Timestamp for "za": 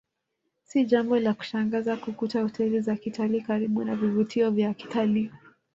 2.81-2.95